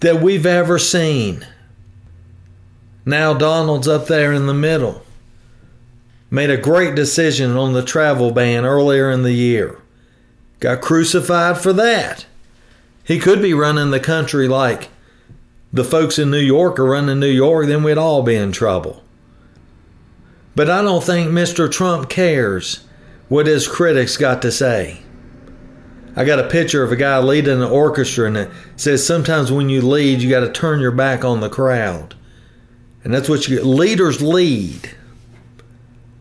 that 0.00 0.20
we've 0.20 0.46
ever 0.46 0.78
seen. 0.78 1.46
Now 3.04 3.34
Donald's 3.34 3.88
up 3.88 4.06
there 4.06 4.32
in 4.32 4.46
the 4.46 4.54
middle. 4.54 5.02
Made 6.30 6.50
a 6.50 6.56
great 6.56 6.94
decision 6.94 7.56
on 7.56 7.72
the 7.72 7.84
travel 7.84 8.30
ban 8.30 8.64
earlier 8.64 9.10
in 9.10 9.22
the 9.22 9.32
year. 9.32 9.78
Got 10.60 10.80
crucified 10.80 11.58
for 11.58 11.72
that. 11.72 12.26
He 13.04 13.18
could 13.18 13.42
be 13.42 13.54
running 13.54 13.90
the 13.90 14.00
country 14.00 14.46
like 14.46 14.88
the 15.72 15.84
folks 15.84 16.18
in 16.18 16.30
New 16.30 16.38
York 16.38 16.78
are 16.78 16.84
running 16.84 17.20
New 17.20 17.26
York, 17.26 17.66
then 17.66 17.82
we'd 17.82 17.98
all 17.98 18.22
be 18.22 18.34
in 18.34 18.52
trouble. 18.52 19.02
But 20.56 20.68
I 20.68 20.82
don't 20.82 21.02
think 21.02 21.30
Mr. 21.30 21.70
Trump 21.70 22.08
cares 22.08 22.84
what 23.28 23.46
his 23.46 23.68
critics 23.68 24.16
got 24.16 24.42
to 24.42 24.50
say. 24.50 25.00
I 26.16 26.24
got 26.24 26.38
a 26.38 26.48
picture 26.48 26.82
of 26.82 26.92
a 26.92 26.96
guy 26.96 27.18
leading 27.18 27.62
an 27.62 27.70
orchestra, 27.70 28.26
and 28.26 28.36
it 28.36 28.50
says 28.76 29.06
sometimes 29.06 29.52
when 29.52 29.68
you 29.68 29.80
lead, 29.82 30.20
you 30.20 30.28
got 30.30 30.40
to 30.40 30.50
turn 30.50 30.80
your 30.80 30.90
back 30.90 31.24
on 31.24 31.40
the 31.40 31.48
crowd. 31.48 32.14
And 33.04 33.14
that's 33.14 33.28
what 33.28 33.48
you 33.48 33.56
get. 33.56 33.66
Leaders 33.66 34.20
lead. 34.20 34.90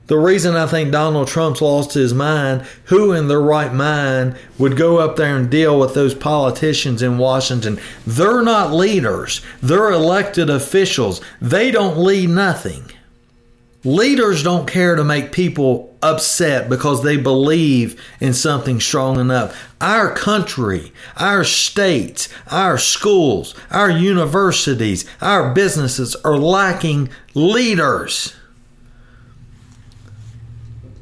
The 0.08 0.18
reason 0.18 0.56
I 0.56 0.66
think 0.66 0.92
Donald 0.92 1.28
Trump's 1.28 1.62
lost 1.62 1.94
his 1.94 2.16
mind, 2.16 2.66
who 2.86 3.12
in 3.12 3.28
their 3.28 3.42
right 3.42 3.72
mind 3.72 4.36
would 4.58 4.76
go 4.76 4.98
up 4.98 5.18
there 5.18 5.38
and 5.38 5.52
deal 5.52 5.80
with 5.80 5.94
those 5.94 6.16
politicians 6.16 7.04
in 7.04 7.20
Washington? 7.20 7.80
They're 8.08 8.42
not 8.42 8.74
leaders, 8.74 9.42
they're 9.62 9.92
elected 9.92 10.50
officials. 10.50 11.22
They 11.40 11.70
don't 11.70 11.98
lead 11.98 12.32
nothing. 12.32 12.90
Leaders 13.86 14.44
don't 14.44 14.68
care 14.68 14.96
to 14.96 15.04
make 15.06 15.32
people 15.32 15.98
upset 16.02 16.68
because 16.68 17.02
they 17.02 17.16
believe 17.16 18.02
in 18.20 18.34
something 18.34 18.80
strong 18.80 19.20
enough. 19.20 19.74
Our 19.80 20.14
country, 20.14 20.92
our 21.16 21.46
states, 21.46 22.28
our 22.52 22.78
schools, 22.78 23.56
our 23.72 23.90
universities, 23.90 25.06
our 25.22 25.54
businesses 25.54 26.16
are 26.18 26.38
lacking 26.38 27.10
leaders. 27.34 28.36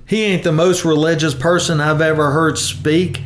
He 0.05 0.23
ain't 0.23 0.43
the 0.43 0.51
most 0.51 0.85
religious 0.85 1.33
person 1.33 1.81
I've 1.81 2.01
ever 2.01 2.31
heard 2.31 2.59
speak, 2.59 3.23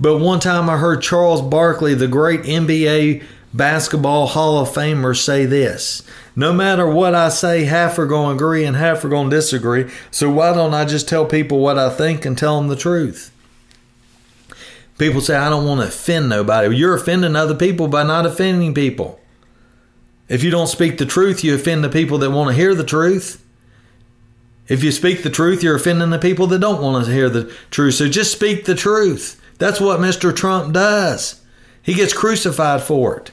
but 0.00 0.18
one 0.18 0.40
time 0.40 0.68
I 0.68 0.76
heard 0.76 1.02
Charles 1.02 1.40
Barkley, 1.40 1.94
the 1.94 2.08
great 2.08 2.42
NBA 2.42 3.22
basketball 3.58 4.28
Hall 4.28 4.58
of 4.58 4.70
Famers 4.70 5.18
say 5.18 5.44
this 5.44 6.02
No 6.34 6.54
matter 6.54 6.88
what 6.88 7.14
I 7.14 7.28
say, 7.28 7.64
half 7.64 7.98
are 7.98 8.06
going 8.06 8.38
to 8.38 8.42
agree 8.42 8.64
and 8.64 8.76
half 8.76 9.04
are 9.04 9.10
going 9.10 9.28
to 9.28 9.36
disagree, 9.36 9.90
so 10.10 10.30
why 10.30 10.54
don't 10.54 10.72
I 10.72 10.86
just 10.86 11.06
tell 11.06 11.26
people 11.26 11.58
what 11.58 11.78
I 11.78 11.90
think 11.90 12.24
and 12.24 12.38
tell 12.38 12.58
them 12.58 12.68
the 12.68 12.76
truth? 12.76 13.30
People 14.96 15.20
say, 15.20 15.36
I 15.36 15.50
don't 15.50 15.66
want 15.66 15.80
to 15.80 15.88
offend 15.88 16.28
nobody. 16.28 16.74
You're 16.74 16.94
offending 16.94 17.36
other 17.36 17.54
people 17.54 17.86
by 17.86 18.02
not 18.02 18.26
offending 18.26 18.74
people. 18.74 19.20
If 20.28 20.42
you 20.42 20.50
don't 20.50 20.66
speak 20.66 20.98
the 20.98 21.06
truth, 21.06 21.44
you 21.44 21.54
offend 21.54 21.84
the 21.84 21.88
people 21.88 22.18
that 22.18 22.30
want 22.30 22.48
to 22.50 22.56
hear 22.56 22.74
the 22.74 22.84
truth. 22.84 23.44
If 24.66 24.82
you 24.82 24.90
speak 24.92 25.22
the 25.22 25.30
truth, 25.30 25.62
you're 25.62 25.76
offending 25.76 26.10
the 26.10 26.18
people 26.18 26.46
that 26.48 26.58
don't 26.58 26.82
want 26.82 27.06
to 27.06 27.12
hear 27.12 27.28
the 27.28 27.44
truth. 27.70 27.94
So 27.94 28.08
just 28.08 28.32
speak 28.32 28.64
the 28.64 28.74
truth. 28.74 29.40
That's 29.58 29.80
what 29.80 30.00
Mr. 30.00 30.34
Trump 30.34 30.74
does. 30.74 31.40
He 31.82 31.94
gets 31.94 32.12
crucified 32.12 32.82
for 32.82 33.16
it. 33.16 33.30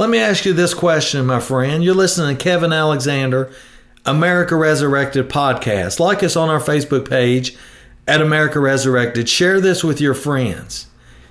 Let 0.00 0.08
me 0.08 0.18
ask 0.18 0.46
you 0.46 0.54
this 0.54 0.72
question, 0.72 1.26
my 1.26 1.40
friend. 1.40 1.84
You're 1.84 1.94
listening 1.94 2.34
to 2.34 2.42
Kevin 2.42 2.72
Alexander, 2.72 3.52
America 4.06 4.56
Resurrected 4.56 5.28
podcast. 5.28 6.00
Like 6.00 6.22
us 6.22 6.36
on 6.36 6.48
our 6.48 6.58
Facebook 6.58 7.06
page 7.06 7.54
at 8.08 8.22
America 8.22 8.60
Resurrected. 8.60 9.28
Share 9.28 9.60
this 9.60 9.84
with 9.84 10.00
your 10.00 10.14
friends. 10.14 10.86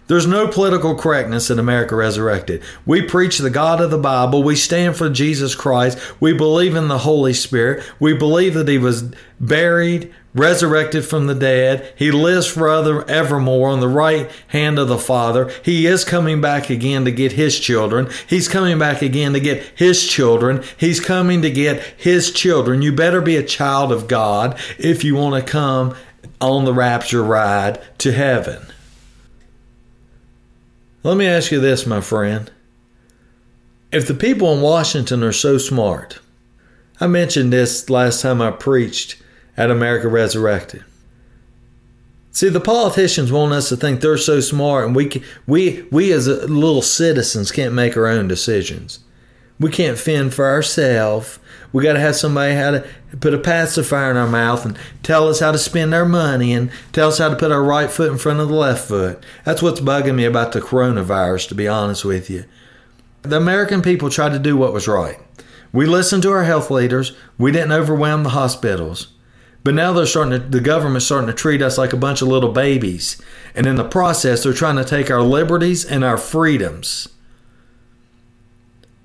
There's 0.05 0.27
no 0.27 0.47
political 0.47 0.93
correctness 0.93 1.49
in 1.49 1.57
America 1.57 1.95
Resurrected. 1.95 2.61
We 2.85 3.01
preach 3.01 3.39
the 3.39 3.49
God 3.49 3.81
of 3.81 3.89
the 3.89 3.97
Bible. 3.97 4.43
We 4.43 4.55
stand 4.55 4.95
for 4.95 5.09
Jesus 5.09 5.55
Christ. 5.55 5.97
We 6.19 6.33
believe 6.33 6.75
in 6.75 6.89
the 6.89 6.99
Holy 6.99 7.33
Spirit. 7.33 7.83
We 7.99 8.13
believe 8.13 8.53
that 8.53 8.67
He 8.67 8.77
was 8.77 9.11
buried, 9.39 10.13
resurrected 10.33 11.05
from 11.05 11.27
the 11.27 11.35
dead. 11.35 11.93
He 11.95 12.11
lives 12.11 12.47
forever 12.47 13.07
evermore 13.09 13.69
on 13.69 13.79
the 13.79 13.87
right 13.87 14.29
hand 14.49 14.77
of 14.77 14.87
the 14.87 14.97
Father. 14.97 15.51
He 15.63 15.87
is 15.87 16.05
coming 16.05 16.41
back 16.41 16.69
again 16.69 17.05
to 17.05 17.11
get 17.11 17.33
His 17.33 17.59
children. 17.59 18.09
He's 18.27 18.47
coming 18.47 18.77
back 18.77 19.01
again 19.01 19.33
to 19.33 19.39
get 19.39 19.63
His 19.75 20.07
children. 20.07 20.63
He's 20.77 20.99
coming 20.99 21.41
to 21.41 21.51
get 21.51 21.81
His 21.97 22.31
children. 22.31 22.81
You 22.81 22.91
better 22.91 23.21
be 23.21 23.35
a 23.35 23.43
child 23.43 23.91
of 23.91 24.07
God 24.07 24.59
if 24.77 25.03
you 25.03 25.15
want 25.15 25.43
to 25.43 25.51
come 25.51 25.95
on 26.39 26.65
the 26.65 26.73
rapture 26.73 27.23
ride 27.23 27.81
to 27.99 28.11
heaven. 28.11 28.65
Let 31.03 31.17
me 31.17 31.25
ask 31.27 31.51
you 31.51 31.59
this, 31.59 31.85
my 31.85 32.01
friend. 32.01 32.51
If 33.91 34.07
the 34.07 34.13
people 34.13 34.53
in 34.53 34.61
Washington 34.61 35.23
are 35.23 35.31
so 35.31 35.57
smart, 35.57 36.19
I 36.99 37.07
mentioned 37.07 37.51
this 37.51 37.89
last 37.89 38.21
time 38.21 38.41
I 38.41 38.51
preached 38.51 39.18
at 39.59 39.69
America 39.69 40.07
Resurrected. 40.07 40.85
See, 42.31 42.47
the 42.47 42.61
politicians 42.61 43.31
want 43.31 43.51
us 43.51 43.67
to 43.69 43.75
think 43.75 43.99
they're 43.99 44.17
so 44.17 44.39
smart, 44.39 44.85
and 44.85 44.95
we 44.95 45.21
we 45.45 45.85
we 45.91 46.13
as 46.13 46.27
little 46.27 46.81
citizens 46.81 47.51
can't 47.51 47.73
make 47.73 47.97
our 47.97 48.07
own 48.07 48.27
decisions. 48.27 48.99
We 49.59 49.69
can't 49.69 49.97
fend 49.97 50.33
for 50.33 50.45
ourselves. 50.45 51.39
We 51.73 51.83
got 51.83 51.93
to 51.93 51.99
have 51.99 52.15
somebody 52.15 52.55
how 52.55 52.71
to 52.71 52.87
put 53.19 53.33
a 53.33 53.37
pacifier 53.37 54.09
in 54.09 54.15
our 54.15 54.27
mouth 54.29 54.65
and 54.65 54.77
tell 55.03 55.27
us 55.27 55.41
how 55.41 55.51
to 55.51 55.57
spend 55.57 55.93
our 55.93 56.05
money 56.05 56.53
and 56.53 56.71
tell 56.93 57.09
us 57.09 57.17
how 57.17 57.27
to 57.27 57.35
put 57.35 57.51
our 57.51 57.61
right 57.61 57.91
foot 57.91 58.11
in 58.11 58.17
front 58.17 58.39
of 58.39 58.47
the 58.47 58.55
left 58.55 58.87
foot. 58.87 59.21
That's 59.43 59.61
what's 59.61 59.81
bugging 59.81 60.15
me 60.15 60.23
about 60.23 60.53
the 60.53 60.61
coronavirus, 60.61 61.49
to 61.49 61.55
be 61.55 61.67
honest 61.67 62.05
with 62.05 62.29
you. 62.29 62.45
The 63.23 63.37
American 63.37 63.81
people 63.81 64.09
tried 64.09 64.31
to 64.31 64.39
do 64.39 64.55
what 64.55 64.71
was 64.71 64.87
right. 64.87 65.19
We 65.73 65.85
listened 65.85 66.23
to 66.23 66.31
our 66.31 66.45
health 66.45 66.71
leaders. 66.71 67.11
We 67.37 67.51
didn't 67.51 67.73
overwhelm 67.73 68.23
the 68.23 68.29
hospitals. 68.29 69.09
But 69.63 69.73
now 69.73 69.91
they're 69.91 70.05
starting 70.05 70.31
to, 70.31 70.39
the 70.39 70.61
government's 70.61 71.05
starting 71.05 71.27
to 71.27 71.33
treat 71.33 71.61
us 71.61 71.77
like 71.77 71.93
a 71.93 71.97
bunch 71.97 72.21
of 72.21 72.27
little 72.27 72.51
babies. 72.51 73.21
And 73.53 73.67
in 73.67 73.75
the 73.75 73.83
process, 73.83 74.43
they're 74.43 74.53
trying 74.53 74.77
to 74.77 74.85
take 74.85 75.11
our 75.11 75.21
liberties 75.21 75.83
and 75.83 76.03
our 76.03 76.17
freedoms. 76.17 77.09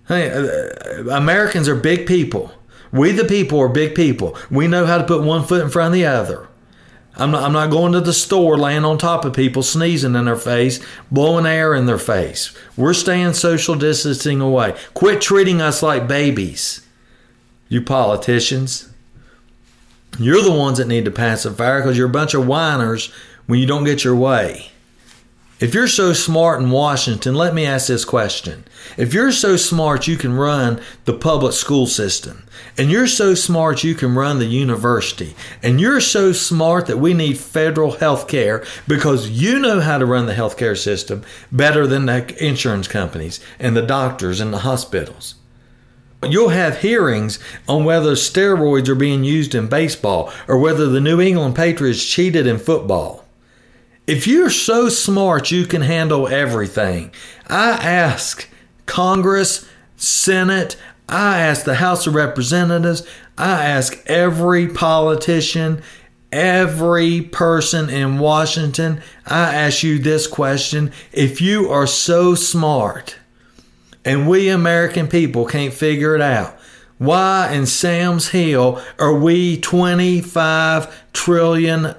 Hey, 0.07 0.31
uh, 0.31 0.43
uh, 0.43 1.17
Americans 1.17 1.69
are 1.69 1.75
big 1.75 2.07
people. 2.07 2.53
We, 2.93 3.11
the 3.11 3.25
people, 3.25 3.59
are 3.59 3.69
big 3.69 3.95
people. 3.95 4.39
We 4.51 4.69
know 4.69 4.87
how 4.87 4.99
to 4.99 5.05
put 5.05 5.25
one 5.25 5.45
foot 5.45 5.63
in 5.63 5.71
front 5.71 5.89
of 5.89 5.95
the 5.95 6.07
other. 6.07 6.47
I'm 7.17 7.31
not, 7.31 7.43
I'm 7.43 7.53
not 7.53 7.71
going 7.71 7.93
to 7.93 8.01
the 8.01 8.13
store 8.13 8.57
laying 8.57 8.85
on 8.85 8.99
top 8.99 9.25
of 9.25 9.35
people, 9.35 9.63
sneezing 9.63 10.15
in 10.15 10.25
their 10.25 10.37
face, 10.37 10.85
blowing 11.11 11.47
air 11.47 11.75
in 11.75 11.87
their 11.87 11.99
face. 11.99 12.57
We're 12.77 12.95
staying 12.95 13.35
social 13.35 13.77
distancing 13.77 14.41
away. 14.41 14.77
Quit 14.95 15.21
treating 15.21 15.61
us 15.61 15.83
like 15.83 16.09
babies, 16.09 16.87
you 17.69 17.83
politicians. 17.83 18.94
You're 20.19 20.43
the 20.43 20.53
ones 20.53 20.79
that 20.79 20.87
need 20.87 21.05
to 21.07 21.11
pass 21.11 21.43
the 21.43 21.51
fire 21.51 21.81
because 21.81 21.99
you're 21.99 22.09
a 22.09 22.11
bunch 22.11 22.35
of 22.35 22.47
whiners 22.47 23.13
when 23.47 23.59
you 23.59 23.67
don't 23.67 23.85
get 23.85 24.05
your 24.05 24.15
way. 24.15 24.71
If 25.61 25.73
you're 25.73 25.89
so 25.89 26.13
smart 26.13 26.61
in 26.61 26.71
Washington, 26.71 27.35
let 27.35 27.55
me 27.55 27.65
ask 27.65 27.87
this 27.87 28.05
question. 28.05 28.65
If 28.97 29.15
you're 29.15 29.33
so 29.33 29.57
smart 29.57 30.07
you 30.07 30.17
can 30.17 30.35
run 30.35 30.81
the 31.05 31.15
public 31.15 31.53
school 31.53 31.87
system, 31.87 32.45
and 32.77 32.91
you're 32.91 33.07
so 33.07 33.35
smart 33.35 33.85
you 33.85 33.95
can 33.95 34.15
run 34.15 34.41
the 34.41 34.47
university, 34.47 35.35
and 35.63 35.81
you're 35.81 36.01
so 36.01 36.33
smart 36.33 36.87
that 36.87 36.99
we 36.99 37.15
need 37.15 37.39
federal 37.39 37.93
health 37.93 38.29
care 38.29 38.65
because 38.89 39.31
you 39.31 39.59
know 39.59 39.81
how 39.81 39.99
to 39.99 40.07
run 40.07 40.27
the 40.27 40.35
healthcare 40.35 40.77
system 40.77 41.23
better 41.51 41.87
than 41.87 42.07
the 42.07 42.45
insurance 42.45 42.89
companies 42.89 43.41
and 43.59 43.77
the 43.77 43.83
doctors 43.83 44.41
and 44.41 44.53
the 44.53 44.59
hospitals. 44.59 45.37
You'll 46.31 46.51
have 46.51 46.79
hearings 46.79 47.39
on 47.69 47.85
whether 47.85 48.13
steroids 48.13 48.89
are 48.89 48.95
being 48.95 49.25
used 49.25 49.55
in 49.55 49.69
baseball 49.69 50.33
or 50.49 50.59
whether 50.59 50.87
the 50.87 51.01
New 51.01 51.21
England 51.21 51.57
Patriots 51.57 52.05
cheated 52.05 52.47
in 52.47 52.59
football. 52.59 53.25
If 54.07 54.27
you're 54.27 54.51
so 54.51 54.89
smart 54.89 55.51
you 55.51 55.65
can 55.65 55.83
handle 55.83 56.29
everything, 56.29 57.13
I 57.49 57.71
ask 57.71 58.49
Congress, 58.87 59.67
Senate, 59.97 60.77
I 61.09 61.41
ask 61.41 61.65
the 61.65 61.77
House 61.77 62.07
of 62.07 62.15
Representatives, 62.15 63.07
I 63.39 63.65
ask 63.65 64.03
every 64.07 64.69
politician, 64.69 65.83
every 66.31 67.23
person 67.23 67.89
in 67.89 68.19
Washington, 68.19 69.01
I 69.27 69.55
ask 69.55 69.83
you 69.83 69.99
this 69.99 70.27
question. 70.27 70.93
If 71.13 71.41
you 71.41 71.71
are 71.71 71.87
so 71.87 72.35
smart 72.35 73.17
and 74.05 74.29
we 74.29 74.49
American 74.49 75.09
people 75.09 75.47
can't 75.47 75.73
figure 75.73 76.15
it 76.15 76.21
out, 76.21 76.59
why 76.99 77.53
in 77.53 77.67
Sam's 77.67 78.29
Hill 78.29 78.81
are 78.99 79.15
we 79.15 79.61
$25 79.61 80.93
trillion 81.13 81.95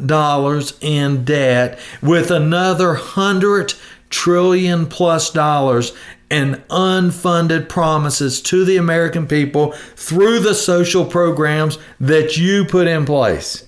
in 0.82 1.26
debt 1.26 1.80
with 2.02 2.32
another 2.32 2.88
100 2.90 3.74
trillion 4.10 4.86
plus 4.86 5.32
dollars 5.32 5.92
in 6.30 6.64
unfunded 6.70 7.68
promises 7.68 8.42
to 8.42 8.64
the 8.66 8.78
American 8.78 9.28
people 9.28 9.74
through 9.96 10.40
the 10.40 10.56
social 10.56 11.06
programs 11.06 11.78
that 12.00 12.38
you 12.38 12.66
put 12.66 12.88
in 12.88 13.06
place? 13.06 13.66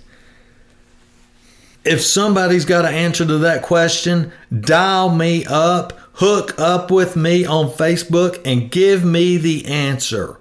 If 1.84 2.02
somebody's 2.02 2.66
got 2.66 2.86
an 2.86 2.94
answer 2.94 3.26
to 3.26 3.38
that 3.40 3.64
question, 3.64 4.32
dial 4.60 5.10
me 5.10 5.46
up 5.46 5.97
Hook 6.20 6.60
up 6.60 6.90
with 6.90 7.16
me 7.16 7.46
on 7.46 7.68
Facebook 7.68 8.42
and 8.44 8.72
give 8.72 9.06
me 9.06 9.38
the 9.38 9.68
answer. 9.68 10.40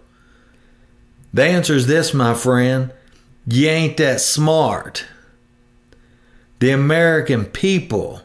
The 1.34 1.44
answer 1.44 1.74
is 1.74 1.86
this, 1.86 2.14
my 2.14 2.32
friend. 2.32 2.92
You 3.46 3.68
ain't 3.68 3.98
that 3.98 4.22
smart. 4.22 5.04
The 6.60 6.70
American 6.70 7.44
people 7.44 8.22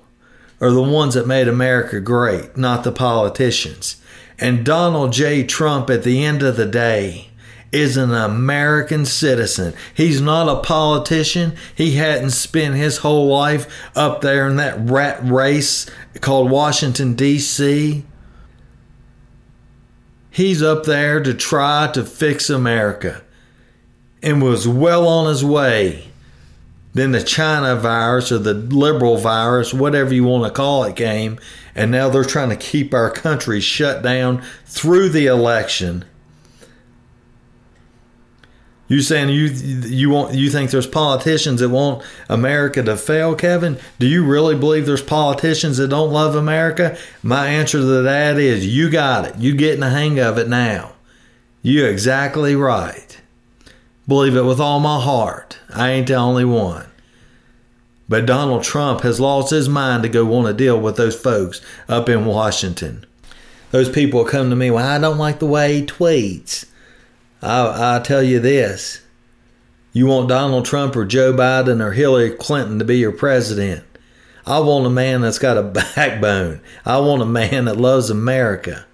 are 0.61 0.71
the 0.71 0.81
ones 0.81 1.13
that 1.15 1.27
made 1.27 1.49
America 1.49 1.99
great, 1.99 2.55
not 2.55 2.85
the 2.85 2.91
politicians. 2.93 4.01
And 4.39 4.65
Donald 4.65 5.11
J. 5.11 5.43
Trump, 5.43 5.89
at 5.89 6.03
the 6.03 6.23
end 6.23 6.43
of 6.43 6.55
the 6.55 6.65
day, 6.65 7.30
is 7.71 7.95
an 7.95 8.13
American 8.13 9.05
citizen. 9.05 9.73
He's 9.93 10.19
not 10.19 10.49
a 10.49 10.61
politician. 10.61 11.55
He 11.73 11.93
hadn't 11.93 12.31
spent 12.31 12.75
his 12.75 12.97
whole 12.97 13.27
life 13.27 13.67
up 13.95 14.21
there 14.21 14.47
in 14.47 14.57
that 14.57 14.77
rat 14.79 15.19
race 15.23 15.89
called 16.19 16.51
Washington, 16.51 17.15
D.C. 17.15 18.03
He's 20.29 20.61
up 20.61 20.83
there 20.83 21.21
to 21.21 21.33
try 21.33 21.89
to 21.93 22.03
fix 22.03 22.49
America 22.49 23.23
and 24.21 24.41
was 24.41 24.67
well 24.67 25.07
on 25.07 25.27
his 25.27 25.43
way. 25.43 26.07
Then 26.93 27.11
the 27.11 27.23
China 27.23 27.75
virus 27.77 28.33
or 28.33 28.37
the 28.37 28.53
liberal 28.53 29.17
virus, 29.17 29.73
whatever 29.73 30.13
you 30.13 30.25
want 30.25 30.43
to 30.43 30.51
call 30.51 30.83
it, 30.83 30.97
came, 30.97 31.39
and 31.73 31.89
now 31.89 32.09
they're 32.09 32.25
trying 32.25 32.49
to 32.49 32.57
keep 32.57 32.93
our 32.93 33.09
country 33.09 33.61
shut 33.61 34.03
down 34.03 34.43
through 34.65 35.07
the 35.09 35.25
election 35.25 36.03
you 38.91 39.01
saying 39.01 39.29
you 39.29 39.45
you 39.45 40.09
want 40.09 40.35
you 40.35 40.49
think 40.49 40.69
there's 40.69 40.85
politicians 40.85 41.61
that 41.61 41.69
want 41.69 42.03
America 42.27 42.83
to 42.83 42.97
fail, 42.97 43.35
Kevin? 43.35 43.79
Do 43.99 44.05
you 44.05 44.25
really 44.25 44.53
believe 44.53 44.85
there's 44.85 45.01
politicians 45.01 45.77
that 45.77 45.87
don't 45.87 46.11
love 46.11 46.35
America? 46.35 46.97
My 47.23 47.47
answer 47.47 47.77
to 47.77 48.01
that 48.01 48.37
is 48.37 48.67
you 48.67 48.89
got 48.89 49.25
it. 49.25 49.37
You 49.37 49.55
getting 49.55 49.79
the 49.79 49.91
hang 49.91 50.19
of 50.19 50.37
it 50.37 50.49
now. 50.49 50.91
You're 51.61 51.89
exactly 51.89 52.53
right. 52.53 53.17
Believe 54.09 54.35
it 54.35 54.43
with 54.43 54.59
all 54.59 54.81
my 54.81 54.99
heart. 54.99 55.57
I 55.73 55.91
ain't 55.91 56.07
the 56.07 56.15
only 56.15 56.43
one. 56.43 56.87
But 58.09 58.25
Donald 58.25 58.63
Trump 58.63 59.03
has 59.03 59.21
lost 59.21 59.51
his 59.51 59.69
mind 59.69 60.03
to 60.03 60.09
go 60.09 60.25
want 60.25 60.47
to 60.47 60.53
deal 60.53 60.77
with 60.77 60.97
those 60.97 61.15
folks 61.15 61.61
up 61.87 62.09
in 62.09 62.25
Washington. 62.25 63.05
Those 63.69 63.87
people 63.87 64.25
come 64.25 64.49
to 64.49 64.55
me, 64.57 64.69
well, 64.69 64.85
I 64.85 64.99
don't 64.99 65.17
like 65.17 65.39
the 65.39 65.45
way 65.45 65.79
he 65.79 65.85
tweets. 65.85 66.65
I, 67.41 67.97
I 67.97 67.99
tell 67.99 68.21
you 68.21 68.39
this 68.39 69.01
you 69.93 70.05
want 70.05 70.29
Donald 70.29 70.65
Trump 70.65 70.95
or 70.95 71.05
Joe 71.05 71.33
Biden 71.33 71.83
or 71.83 71.91
Hillary 71.91 72.31
Clinton 72.31 72.79
to 72.79 72.85
be 72.85 72.97
your 72.97 73.11
president. 73.11 73.83
I 74.45 74.59
want 74.59 74.85
a 74.85 74.89
man 74.89 75.21
that's 75.21 75.39
got 75.39 75.57
a 75.57 75.63
backbone. 75.95 76.61
I 76.85 76.99
want 76.99 77.21
a 77.21 77.25
man 77.25 77.65
that 77.65 77.77
loves 77.77 78.09
America. 78.09 78.85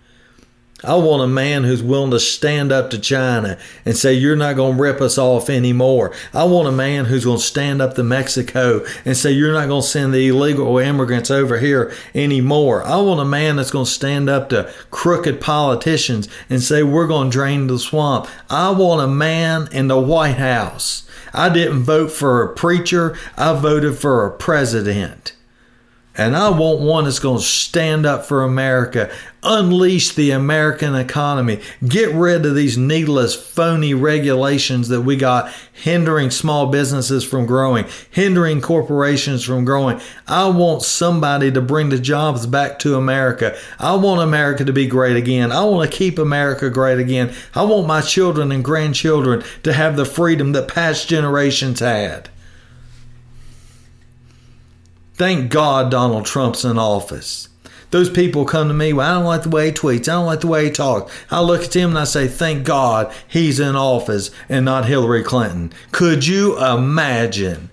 I 0.84 0.93
want 0.93 1.24
a 1.24 1.27
man 1.27 1.63
who's 1.63 1.81
willing 1.81 2.12
to 2.12 2.19
stand 2.19 2.72
up 2.72 2.91
to 2.91 3.00
China 3.00 3.57
and 3.84 3.98
say, 3.98 4.13
You're 4.13 4.36
not 4.36 4.55
going 4.55 4.75
to 4.75 4.81
rip 4.81 5.01
us 5.01 5.17
off 5.17 5.50
anymore. 5.50 6.13
I 6.36 6.43
want 6.43 6.67
a 6.67 6.72
man 6.72 7.05
who's 7.05 7.25
going 7.25 7.39
to 7.39 7.43
stand 7.43 7.81
up 7.81 7.96
to 7.96 8.03
Mexico 8.03 8.86
and 9.03 9.17
say, 9.17 9.31
You're 9.31 9.53
not 9.53 9.69
going 9.69 9.81
to 9.81 9.88
send 9.88 10.13
the 10.13 10.27
illegal 10.27 10.77
immigrants 10.77 11.31
over 11.31 11.57
here 11.57 11.91
anymore. 12.13 12.84
I 12.84 12.98
want 12.98 13.19
a 13.19 13.25
man 13.25 13.55
that's 13.55 13.72
going 13.72 13.86
to 13.86 13.91
stand 13.91 14.29
up 14.29 14.50
to 14.50 14.72
crooked 14.91 15.41
politicians 15.41 16.29
and 16.48 16.62
say, 16.62 16.84
We're 16.84 17.07
going 17.07 17.31
to 17.31 17.36
drain 17.36 17.65
the 17.65 17.79
swamp. 17.79 18.27
I 18.48 18.69
want 18.69 19.01
a 19.01 19.07
man 19.07 19.69
in 19.72 19.88
the 19.88 20.00
White 20.00 20.38
House. 20.38 21.10
I 21.34 21.50
didn't 21.50 21.84
vote 21.84 22.12
for 22.12 22.43
a 22.43 22.53
preacher, 22.53 23.17
I 23.36 23.60
voted 23.60 23.98
for 23.98 24.27
a 24.27 24.31
president. 24.31 25.34
And 26.17 26.36
I 26.36 26.50
want 26.50 26.79
one 26.79 27.03
that's 27.03 27.19
going 27.19 27.38
to 27.38 27.43
stand 27.43 28.07
up 28.07 28.25
for 28.25 28.43
America, 28.43 29.12
unleash 29.43 30.15
the 30.15 30.31
American 30.31 30.95
economy, 30.95 31.62
get 31.88 32.12
rid 32.12 32.43
of 32.43 32.55
these 32.55 32.75
needless, 32.75 33.36
phony 33.36 33.93
regulations 33.93 34.88
that 34.88 35.01
we 35.01 35.15
got 35.15 35.53
hindering 35.73 36.32
small 36.32 36.67
businesses 36.67 37.23
from 37.23 37.45
growing, 37.45 37.86
hindering 38.10 38.62
corporations 38.62 39.43
from 39.43 39.63
growing. 39.63 40.01
I 40.27 40.49
want 40.49 40.82
somebody 40.82 41.51
to 41.51 41.62
bring 41.62 41.89
the 41.89 41.99
jobs 41.99 42.47
back 42.47 42.80
to 42.80 42.95
America. 42.95 43.56
I 43.77 43.95
want 43.95 44.21
America 44.21 44.65
to 44.65 44.73
be 44.73 44.88
great 44.88 45.17
again. 45.17 45.51
I 45.51 45.65
want 45.65 45.89
to 45.89 45.95
keep 45.95 46.17
America 46.17 46.71
great 46.71 46.97
again. 46.97 47.32
I 47.53 47.62
want 47.62 47.86
my 47.86 48.01
children 48.01 48.51
and 48.51 48.65
grandchildren 48.65 49.43
to 49.62 49.71
have 49.71 49.95
the 49.95 50.06
freedom 50.06 50.53
that 50.53 50.67
past 50.67 51.08
generations 51.08 51.80
had. 51.80 52.30
Thank 55.17 55.49
God 55.49 55.89
Donald 55.89 56.27
Trump's 56.27 56.63
in 56.63 56.77
office. 56.77 57.49
Those 57.89 58.08
people 58.08 58.45
come 58.45 58.67
to 58.67 58.73
me, 58.75 58.93
well, 58.93 59.10
I 59.10 59.13
don't 59.15 59.25
like 59.25 59.41
the 59.41 59.49
way 59.49 59.65
he 59.67 59.71
tweets. 59.71 60.08
I 60.08 60.12
don't 60.12 60.27
like 60.27 60.41
the 60.41 60.47
way 60.47 60.65
he 60.65 60.71
talks. 60.71 61.12
I 61.32 61.41
look 61.41 61.63
at 61.63 61.75
him 61.75 61.89
and 61.89 61.99
I 61.99 62.03
say, 62.03 62.27
thank 62.27 62.65
God 62.65 63.12
he's 63.27 63.60
in 63.60 63.75
office 63.75 64.30
and 64.47 64.63
not 64.63 64.86
Hillary 64.86 65.23
Clinton. 65.23 65.73
Could 65.91 66.27
you 66.27 66.63
imagine 66.63 67.71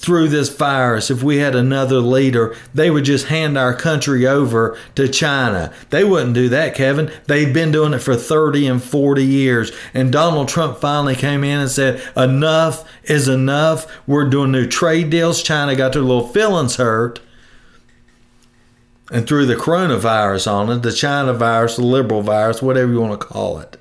through 0.00 0.28
this 0.28 0.48
virus, 0.48 1.10
if 1.10 1.22
we 1.22 1.36
had 1.36 1.54
another 1.54 1.98
leader, 1.98 2.56
they 2.72 2.90
would 2.90 3.04
just 3.04 3.26
hand 3.26 3.58
our 3.58 3.74
country 3.74 4.26
over 4.26 4.78
to 4.94 5.06
China. 5.06 5.74
They 5.90 6.04
wouldn't 6.04 6.32
do 6.32 6.48
that, 6.48 6.74
Kevin. 6.74 7.12
They've 7.26 7.52
been 7.52 7.70
doing 7.70 7.92
it 7.92 7.98
for 7.98 8.16
30 8.16 8.66
and 8.66 8.82
40 8.82 9.22
years. 9.22 9.72
And 9.92 10.10
Donald 10.10 10.48
Trump 10.48 10.78
finally 10.78 11.14
came 11.14 11.44
in 11.44 11.60
and 11.60 11.70
said, 11.70 12.02
Enough 12.16 12.90
is 13.04 13.28
enough. 13.28 13.86
We're 14.06 14.30
doing 14.30 14.52
new 14.52 14.66
trade 14.66 15.10
deals. 15.10 15.42
China 15.42 15.76
got 15.76 15.92
their 15.92 16.00
little 16.00 16.28
feelings 16.28 16.76
hurt. 16.76 17.20
And 19.12 19.26
threw 19.26 19.44
the 19.44 19.56
coronavirus 19.56 20.50
on 20.50 20.70
it, 20.70 20.82
the 20.82 20.92
China 20.92 21.34
virus, 21.34 21.76
the 21.76 21.82
liberal 21.82 22.22
virus, 22.22 22.62
whatever 22.62 22.92
you 22.92 23.00
want 23.00 23.20
to 23.20 23.26
call 23.26 23.58
it. 23.58 23.79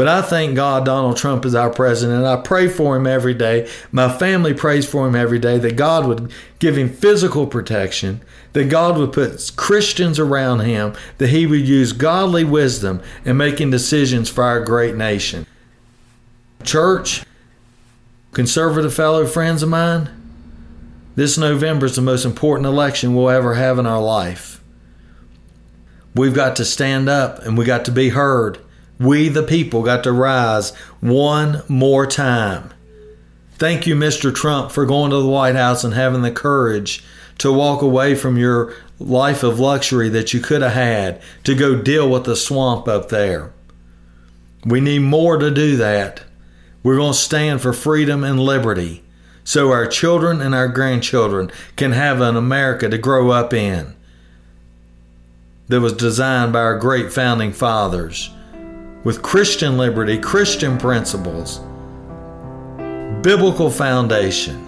But 0.00 0.08
I 0.08 0.22
thank 0.22 0.56
God 0.56 0.86
Donald 0.86 1.18
Trump 1.18 1.44
is 1.44 1.54
our 1.54 1.68
president. 1.68 2.24
I 2.24 2.36
pray 2.36 2.68
for 2.68 2.96
him 2.96 3.06
every 3.06 3.34
day. 3.34 3.68
My 3.92 4.08
family 4.08 4.54
prays 4.54 4.88
for 4.88 5.06
him 5.06 5.14
every 5.14 5.38
day 5.38 5.58
that 5.58 5.76
God 5.76 6.06
would 6.06 6.32
give 6.58 6.78
him 6.78 6.88
physical 6.88 7.46
protection, 7.46 8.22
that 8.54 8.70
God 8.70 8.96
would 8.96 9.12
put 9.12 9.52
Christians 9.56 10.18
around 10.18 10.60
him, 10.60 10.94
that 11.18 11.28
he 11.28 11.46
would 11.46 11.68
use 11.68 11.92
godly 11.92 12.44
wisdom 12.44 13.02
in 13.26 13.36
making 13.36 13.72
decisions 13.72 14.30
for 14.30 14.42
our 14.42 14.64
great 14.64 14.96
nation. 14.96 15.44
Church, 16.64 17.22
conservative 18.32 18.94
fellow 18.94 19.26
friends 19.26 19.62
of 19.62 19.68
mine, 19.68 20.08
this 21.14 21.36
November 21.36 21.84
is 21.84 21.96
the 21.96 22.00
most 22.00 22.24
important 22.24 22.64
election 22.64 23.14
we'll 23.14 23.28
ever 23.28 23.52
have 23.52 23.78
in 23.78 23.84
our 23.84 24.00
life. 24.00 24.62
We've 26.14 26.32
got 26.32 26.56
to 26.56 26.64
stand 26.64 27.10
up 27.10 27.40
and 27.40 27.58
we 27.58 27.66
got 27.66 27.84
to 27.84 27.92
be 27.92 28.08
heard 28.08 28.64
we, 29.00 29.30
the 29.30 29.42
people, 29.42 29.82
got 29.82 30.04
to 30.04 30.12
rise 30.12 30.74
one 31.00 31.62
more 31.68 32.06
time. 32.06 32.70
Thank 33.54 33.86
you, 33.86 33.96
Mr. 33.96 34.32
Trump, 34.32 34.70
for 34.70 34.84
going 34.84 35.10
to 35.10 35.16
the 35.16 35.28
White 35.28 35.56
House 35.56 35.82
and 35.82 35.94
having 35.94 36.22
the 36.22 36.30
courage 36.30 37.02
to 37.38 37.50
walk 37.50 37.80
away 37.80 38.14
from 38.14 38.36
your 38.36 38.74
life 38.98 39.42
of 39.42 39.58
luxury 39.58 40.10
that 40.10 40.34
you 40.34 40.40
could 40.40 40.60
have 40.60 40.72
had 40.72 41.22
to 41.44 41.54
go 41.54 41.80
deal 41.80 42.08
with 42.08 42.24
the 42.24 42.36
swamp 42.36 42.86
up 42.86 43.08
there. 43.08 43.52
We 44.66 44.80
need 44.80 45.00
more 45.00 45.38
to 45.38 45.50
do 45.50 45.76
that. 45.78 46.22
We're 46.82 46.96
going 46.96 47.12
to 47.12 47.18
stand 47.18 47.62
for 47.62 47.72
freedom 47.72 48.22
and 48.22 48.38
liberty 48.38 49.02
so 49.44 49.72
our 49.72 49.86
children 49.86 50.42
and 50.42 50.54
our 50.54 50.68
grandchildren 50.68 51.50
can 51.76 51.92
have 51.92 52.20
an 52.20 52.36
America 52.36 52.90
to 52.90 52.98
grow 52.98 53.30
up 53.30 53.54
in 53.54 53.96
that 55.68 55.80
was 55.80 55.94
designed 55.94 56.52
by 56.52 56.60
our 56.60 56.78
great 56.78 57.10
founding 57.10 57.52
fathers 57.52 58.30
with 59.04 59.22
Christian 59.22 59.78
liberty, 59.78 60.18
Christian 60.18 60.76
principles, 60.78 61.60
biblical 63.22 63.70
foundation. 63.70 64.66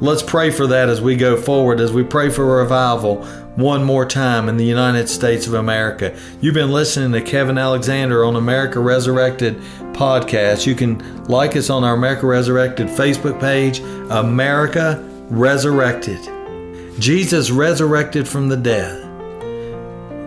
Let's 0.00 0.22
pray 0.22 0.50
for 0.50 0.66
that 0.66 0.88
as 0.88 1.00
we 1.00 1.14
go 1.14 1.36
forward, 1.36 1.78
as 1.78 1.92
we 1.92 2.02
pray 2.02 2.30
for 2.30 2.46
revival 2.46 3.24
one 3.56 3.84
more 3.84 4.06
time 4.06 4.48
in 4.48 4.56
the 4.56 4.64
United 4.64 5.08
States 5.08 5.46
of 5.46 5.54
America. 5.54 6.18
You've 6.40 6.54
been 6.54 6.72
listening 6.72 7.12
to 7.12 7.20
Kevin 7.20 7.58
Alexander 7.58 8.24
on 8.24 8.36
America 8.36 8.80
Resurrected 8.80 9.56
podcast. 9.92 10.66
You 10.66 10.74
can 10.74 11.24
like 11.26 11.56
us 11.56 11.68
on 11.68 11.84
our 11.84 11.94
America 11.94 12.26
Resurrected 12.26 12.88
Facebook 12.88 13.38
page, 13.38 13.80
America 14.10 15.06
Resurrected. 15.28 16.20
Jesus 16.98 17.50
resurrected 17.50 18.26
from 18.26 18.48
the 18.48 18.56
dead, 18.56 19.04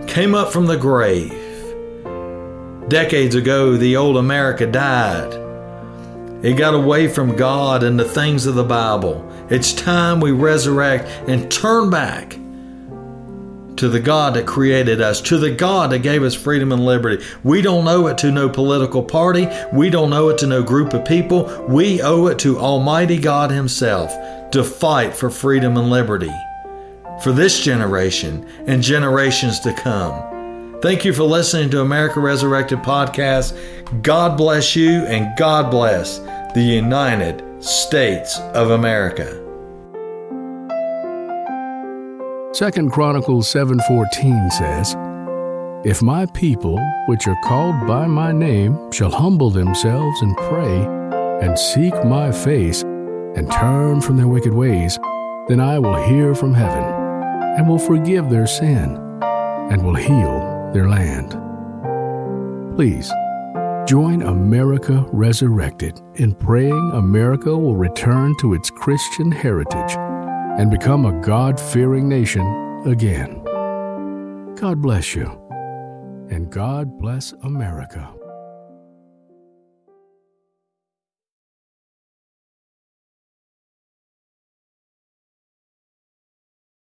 came 0.08 0.34
up 0.34 0.52
from 0.52 0.66
the 0.66 0.76
grave 0.76 1.43
Decades 2.88 3.34
ago, 3.34 3.76
the 3.76 3.96
old 3.96 4.18
America 4.18 4.66
died. 4.66 5.32
It 6.44 6.58
got 6.58 6.74
away 6.74 7.08
from 7.08 7.36
God 7.36 7.82
and 7.82 7.98
the 7.98 8.04
things 8.04 8.44
of 8.44 8.54
the 8.54 8.64
Bible. 8.64 9.26
It's 9.48 9.72
time 9.72 10.20
we 10.20 10.32
resurrect 10.32 11.08
and 11.26 11.50
turn 11.50 11.88
back 11.88 12.38
to 13.76 13.88
the 13.88 14.00
God 14.00 14.34
that 14.34 14.46
created 14.46 15.00
us, 15.00 15.22
to 15.22 15.38
the 15.38 15.50
God 15.50 15.90
that 15.90 16.00
gave 16.00 16.22
us 16.22 16.34
freedom 16.34 16.72
and 16.72 16.84
liberty. 16.84 17.24
We 17.42 17.62
don't 17.62 17.88
owe 17.88 18.06
it 18.08 18.18
to 18.18 18.30
no 18.30 18.50
political 18.50 19.02
party. 19.02 19.48
We 19.72 19.88
don't 19.88 20.12
owe 20.12 20.28
it 20.28 20.38
to 20.38 20.46
no 20.46 20.62
group 20.62 20.92
of 20.92 21.06
people. 21.06 21.64
We 21.66 22.02
owe 22.02 22.26
it 22.26 22.38
to 22.40 22.58
Almighty 22.58 23.18
God 23.18 23.50
Himself 23.50 24.12
to 24.50 24.62
fight 24.62 25.14
for 25.14 25.30
freedom 25.30 25.78
and 25.78 25.88
liberty 25.88 26.32
for 27.22 27.32
this 27.32 27.62
generation 27.64 28.46
and 28.66 28.82
generations 28.82 29.58
to 29.60 29.72
come. 29.72 30.33
Thank 30.84 31.06
you 31.06 31.14
for 31.14 31.22
listening 31.22 31.70
to 31.70 31.80
America 31.80 32.20
Resurrected 32.20 32.80
podcast. 32.80 33.56
God 34.02 34.36
bless 34.36 34.76
you 34.76 35.06
and 35.06 35.34
God 35.38 35.70
bless 35.70 36.18
the 36.52 36.60
United 36.60 37.42
States 37.64 38.38
of 38.52 38.68
America. 38.68 39.24
Second 42.52 42.92
Chronicles 42.92 43.50
7:14 43.50 44.52
says, 44.52 44.94
If 45.86 46.02
my 46.02 46.26
people, 46.34 46.78
which 47.06 47.26
are 47.28 47.40
called 47.44 47.86
by 47.86 48.06
my 48.06 48.30
name, 48.30 48.76
shall 48.92 49.10
humble 49.10 49.48
themselves 49.48 50.20
and 50.20 50.36
pray 50.36 50.84
and 51.40 51.58
seek 51.58 51.94
my 52.04 52.30
face 52.30 52.82
and 52.82 53.50
turn 53.50 54.02
from 54.02 54.18
their 54.18 54.28
wicked 54.28 54.52
ways, 54.52 54.98
then 55.48 55.60
I 55.60 55.78
will 55.78 55.96
hear 56.04 56.34
from 56.34 56.52
heaven 56.52 56.84
and 57.56 57.66
will 57.66 57.78
forgive 57.78 58.28
their 58.28 58.46
sin 58.46 58.98
and 59.70 59.82
will 59.82 59.94
heal 59.94 60.43
their 60.74 60.88
land. 60.88 61.30
Please 62.76 63.10
join 63.86 64.22
America 64.22 65.06
Resurrected 65.12 66.00
in 66.16 66.34
praying 66.34 66.90
America 66.92 67.56
will 67.56 67.76
return 67.76 68.34
to 68.40 68.54
its 68.54 68.70
Christian 68.70 69.30
heritage 69.30 69.96
and 70.58 70.70
become 70.70 71.06
a 71.06 71.20
God 71.20 71.60
fearing 71.60 72.08
nation 72.08 72.44
again. 72.86 73.42
God 74.56 74.80
bless 74.80 75.14
you, 75.14 75.26
and 76.30 76.50
God 76.50 76.98
bless 76.98 77.32
America. 77.42 78.12